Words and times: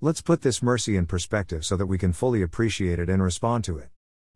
Let's 0.00 0.22
put 0.22 0.42
this 0.42 0.62
mercy 0.62 0.96
in 0.96 1.06
perspective 1.06 1.64
so 1.64 1.76
that 1.76 1.86
we 1.86 1.98
can 1.98 2.12
fully 2.12 2.40
appreciate 2.40 3.00
it 3.00 3.08
and 3.08 3.20
respond 3.20 3.64
to 3.64 3.78
it. 3.78 3.88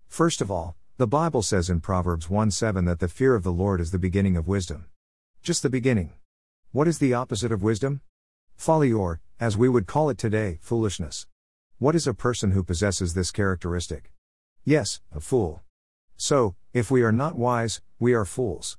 First 0.08 0.40
of 0.40 0.50
all, 0.50 0.74
the 0.96 1.06
Bible 1.06 1.40
says 1.40 1.70
in 1.70 1.78
Proverbs 1.78 2.28
1 2.28 2.50
7 2.50 2.84
that 2.86 2.98
the 2.98 3.06
fear 3.06 3.36
of 3.36 3.44
the 3.44 3.52
Lord 3.52 3.80
is 3.80 3.92
the 3.92 3.98
beginning 3.98 4.36
of 4.36 4.48
wisdom. 4.48 4.86
Just 5.40 5.62
the 5.62 5.70
beginning. 5.70 6.14
What 6.72 6.88
is 6.88 6.98
the 6.98 7.14
opposite 7.14 7.52
of 7.52 7.62
wisdom? 7.62 8.00
Folly, 8.56 8.92
or, 8.92 9.20
as 9.38 9.56
we 9.56 9.68
would 9.68 9.86
call 9.86 10.10
it 10.10 10.18
today, 10.18 10.58
foolishness. 10.60 11.28
What 11.78 11.94
is 11.94 12.08
a 12.08 12.12
person 12.12 12.50
who 12.50 12.64
possesses 12.64 13.14
this 13.14 13.30
characteristic? 13.30 14.10
Yes, 14.64 15.00
a 15.14 15.20
fool. 15.20 15.62
So, 16.16 16.56
if 16.72 16.90
we 16.90 17.04
are 17.04 17.12
not 17.12 17.38
wise, 17.38 17.80
we 18.00 18.14
are 18.14 18.24
fools. 18.24 18.78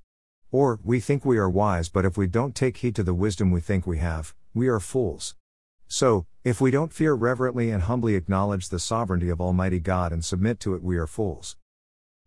Or, 0.52 0.82
we 0.84 1.00
think 1.00 1.24
we 1.24 1.38
are 1.38 1.50
wise, 1.50 1.88
but 1.88 2.04
if 2.04 2.18
we 2.18 2.28
don't 2.28 2.54
take 2.54 2.76
heed 2.76 2.96
to 2.98 3.04
the 3.04 3.14
wisdom 3.14 3.52
we 3.52 3.62
think 3.62 3.88
we 3.88 4.00
have, 4.00 4.36
we 4.54 4.68
are 4.68 4.82
fools. 4.82 5.36
So, 5.94 6.26
if 6.44 6.60
we 6.60 6.72
don't 6.72 6.92
fear 6.92 7.14
reverently 7.14 7.70
and 7.70 7.84
humbly 7.84 8.16
acknowledge 8.16 8.70
the 8.70 8.80
sovereignty 8.80 9.30
of 9.30 9.40
Almighty 9.40 9.80
God 9.80 10.12
and 10.12 10.26
submit 10.26 10.60
to 10.62 10.74
it, 10.74 10.82
we 10.82 10.98
are 10.98 11.06
fools. 11.06 11.56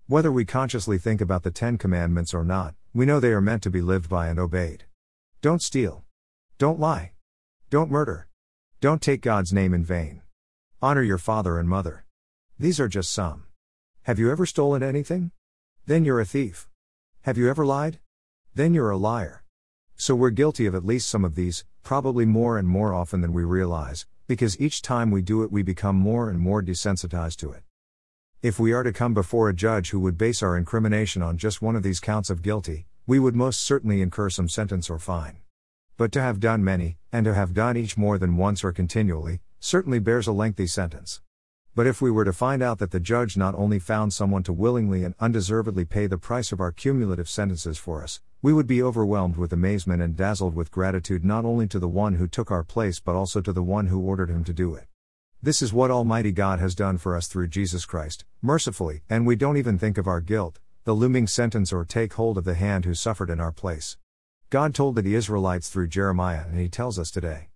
Whether 0.07 0.31
we 0.31 0.45
consciously 0.45 0.99
think 0.99 1.21
about 1.21 1.43
the 1.43 1.51
Ten 1.51 1.77
Commandments 1.77 2.33
or 2.33 2.45
not, 2.45 2.77
we 2.95 3.07
know 3.07 3.19
they 3.19 3.33
are 3.33 3.41
meant 3.41 3.65
to 3.65 3.71
be 3.71 3.81
lived 3.81 4.09
by 4.09 4.29
and 4.29 4.39
obeyed. 4.39 4.85
Don't 5.43 5.61
steal. 5.61 6.05
Don't 6.59 6.79
lie. 6.79 7.15
Don't 7.69 7.91
murder. 7.91 8.29
Don't 8.81 9.03
take 9.03 9.21
God's 9.21 9.53
name 9.53 9.75
in 9.75 9.83
vain. 9.83 10.23
Honor 10.81 11.03
your 11.03 11.19
father 11.19 11.59
and 11.59 11.69
mother. 11.69 12.05
These 12.61 12.79
are 12.79 12.87
just 12.87 13.11
some. 13.11 13.47
Have 14.05 14.21
you 14.21 14.31
ever 14.31 14.47
stolen 14.47 14.85
anything? 14.85 15.33
Then 15.87 16.05
you're 16.05 16.21
a 16.21 16.25
thief. 16.25 16.69
Have 17.23 17.37
you 17.37 17.51
ever 17.51 17.67
lied? 17.67 17.99
Then 18.55 18.75
you're 18.75 18.91
a 18.91 18.97
liar. 18.97 19.43
So 19.97 20.15
we're 20.15 20.31
guilty 20.31 20.67
of 20.67 20.77
at 20.77 20.85
least 20.85 21.11
some 21.11 21.25
of 21.25 21.35
these, 21.35 21.65
probably 21.87 22.27
more 22.27 22.59
and 22.59 22.67
more 22.67 22.93
often 22.93 23.21
than 23.21 23.33
we 23.33 23.45
realize, 23.45 24.07
because 24.27 24.61
each 24.61 24.83
time 24.83 25.09
we 25.09 25.23
do 25.23 25.45
it, 25.45 25.53
we 25.53 25.63
become 25.63 25.95
more 25.95 26.29
and 26.29 26.41
more 26.41 26.61
desensitized 26.61 27.37
to 27.37 27.53
it. 27.53 27.63
If 28.43 28.59
we 28.59 28.73
are 28.73 28.83
to 28.83 28.93
come 28.93 29.15
before 29.15 29.49
a 29.49 29.55
judge 29.55 29.91
who 29.91 30.01
would 30.01 30.19
base 30.19 30.43
our 30.43 30.57
incrimination 30.57 31.23
on 31.23 31.39
just 31.39 31.63
one 31.63 31.77
of 31.77 31.85
these 31.85 32.01
counts 32.01 32.29
of 32.29 32.43
guilty, 32.43 32.89
we 33.07 33.21
would 33.21 33.37
most 33.37 33.63
certainly 33.63 34.03
incur 34.03 34.31
some 34.31 34.49
sentence 34.49 34.91
or 34.91 34.99
fine. 34.99 35.37
But 35.97 36.11
to 36.11 36.21
have 36.21 36.41
done 36.41 36.65
many, 36.65 36.99
and 37.13 37.25
to 37.25 37.35
have 37.35 37.55
done 37.55 37.77
each 37.77 37.97
more 37.97 38.19
than 38.19 38.37
once 38.37 38.65
or 38.65 38.73
continually, 38.73 39.39
certainly 39.61 40.01
bears 40.01 40.27
a 40.27 40.33
lengthy 40.33 40.67
sentence. 40.67 41.21
But 41.77 41.87
if 41.87 42.01
we 42.01 42.11
were 42.11 42.25
to 42.25 42.33
find 42.33 42.63
out 42.63 42.79
that 42.79 42.91
the 42.91 42.99
judge 42.99 43.37
not 43.37 43.55
only 43.55 43.79
found 43.79 44.15
someone 44.15 44.43
to 44.45 44.53
willingly 44.55 45.05
and 45.05 45.15
undeservedly 45.21 45.85
pay 45.85 46.07
the 46.07 46.17
price 46.17 46.51
of 46.51 46.59
our 46.59 46.73
cumulative 46.73 47.29
sentences 47.29 47.77
for 47.77 48.03
us, 48.03 48.23
we 48.41 48.55
would 48.55 48.67
be 48.67 48.83
overwhelmed 48.83 49.37
with 49.37 49.53
amazement 49.53 50.01
and 50.01 50.17
dazzled 50.17 50.55
with 50.55 50.71
gratitude 50.71 51.23
not 51.23 51.45
only 51.45 51.67
to 51.67 51.79
the 51.79 51.87
one 51.87 52.15
who 52.15 52.27
took 52.27 52.51
our 52.51 52.65
place 52.65 52.99
but 52.99 53.15
also 53.15 53.43
to 53.43 53.53
the 53.53 53.63
one 53.63 53.89
who 53.89 54.01
ordered 54.01 54.31
him 54.31 54.43
to 54.45 54.55
do 54.55 54.75
it. 54.75 54.87
This 55.43 55.61
is 55.61 55.71
what 55.71 55.91
Almighty 55.91 56.33
God 56.33 56.61
has 56.61 56.75
done 56.75 56.97
for 56.97 57.15
us 57.15 57.27
through 57.27 57.49
Jesus 57.49 57.85
Christ, 57.85 58.25
mercifully, 58.41 59.03
and 59.11 59.27
we 59.27 59.37
don't 59.37 59.59
even 59.59 59.79
think 59.79 59.99
of 59.99 60.07
our 60.07 60.23
guilt, 60.23 60.61
the 60.85 60.95
looming 60.95 61.27
sentence, 61.27 61.75
or 61.75 61.85
take 61.85 62.15
hold 62.15 62.39
of 62.39 62.45
the 62.45 62.55
hand 62.55 62.87
who 62.87 62.95
suffered 62.95 63.29
in 63.29 63.39
our 63.39 63.53
place. 63.53 63.99
God 64.49 64.75
told 64.75 64.97
the 64.97 65.15
Israelites 65.15 65.69
through 65.69 65.89
Jeremiah, 65.89 66.47
and 66.49 66.59
He 66.59 66.71
tells 66.71 66.99
us 66.99 67.11
today. 67.11 67.51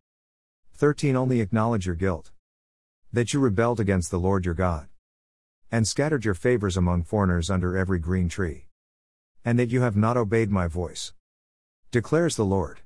13 0.74 1.16
Only 1.16 1.40
acknowledge 1.40 1.86
your 1.86 1.94
guilt 1.94 2.32
that 3.12 3.33
you 3.33 3.41
rebelled 3.41 3.80
against 3.80 4.11
the 4.11 4.19
Lord 4.19 4.44
your 4.44 4.55
God, 4.55 4.89
and 5.70 5.86
scattered 5.86 6.25
your 6.25 6.34
favors 6.34 6.77
among 6.77 7.03
foreigners 7.03 7.50
under 7.50 7.77
every 7.77 7.98
green 7.98 8.28
tree, 8.28 8.67
and 9.44 9.58
that 9.58 9.70
you 9.70 9.80
have 9.80 9.97
not 9.97 10.17
obeyed 10.17 10.50
my 10.50 10.67
voice, 10.67 11.12
declares 11.91 12.36
the 12.36 12.44
Lord. 12.44 12.80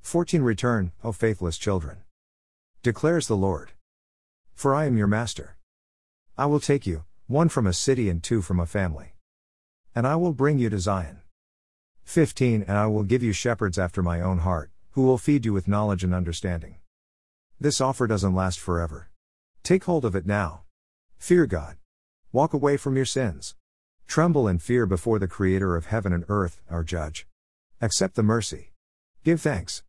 14 0.00 0.42
Return, 0.42 0.92
O 1.02 1.12
faithless 1.12 1.56
children, 1.56 2.02
declares 2.82 3.26
the 3.26 3.36
Lord. 3.36 3.72
For 4.54 4.74
I 4.74 4.84
am 4.84 4.98
your 4.98 5.06
master. 5.06 5.56
I 6.36 6.46
will 6.46 6.60
take 6.60 6.86
you, 6.86 7.04
one 7.26 7.48
from 7.48 7.66
a 7.66 7.72
city 7.72 8.10
and 8.10 8.22
two 8.22 8.42
from 8.42 8.60
a 8.60 8.66
family. 8.66 9.14
And 9.94 10.06
I 10.06 10.16
will 10.16 10.34
bring 10.34 10.58
you 10.58 10.68
to 10.68 10.78
Zion. 10.78 11.22
15 12.04 12.64
And 12.68 12.76
I 12.76 12.86
will 12.86 13.02
give 13.02 13.22
you 13.22 13.32
shepherds 13.32 13.78
after 13.78 14.02
my 14.02 14.20
own 14.20 14.40
heart, 14.40 14.70
who 14.90 15.02
will 15.02 15.18
feed 15.18 15.44
you 15.46 15.52
with 15.52 15.66
knowledge 15.66 16.04
and 16.04 16.14
understanding. 16.14 16.76
This 17.58 17.80
offer 17.80 18.06
doesn't 18.06 18.34
last 18.34 18.60
forever. 18.60 19.08
Take 19.64 19.84
hold 19.84 20.04
of 20.04 20.14
it 20.14 20.26
now. 20.26 20.64
Fear 21.16 21.46
God. 21.46 21.78
Walk 22.32 22.52
away 22.52 22.76
from 22.76 22.96
your 22.96 23.06
sins. 23.06 23.54
Tremble 24.06 24.46
and 24.46 24.60
fear 24.60 24.84
before 24.84 25.18
the 25.18 25.26
Creator 25.26 25.74
of 25.74 25.86
heaven 25.86 26.12
and 26.12 26.26
earth, 26.28 26.60
our 26.68 26.84
Judge. 26.84 27.26
Accept 27.80 28.14
the 28.14 28.22
mercy. 28.22 28.72
Give 29.24 29.40
thanks. 29.40 29.82